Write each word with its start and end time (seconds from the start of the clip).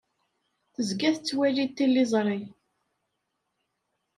Tezga 0.73 1.09
tettwali 1.15 1.65
tiliẓri. 1.75 2.39